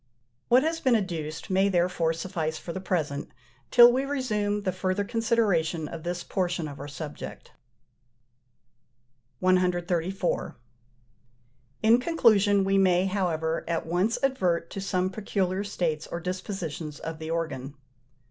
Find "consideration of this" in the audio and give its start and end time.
5.03-6.23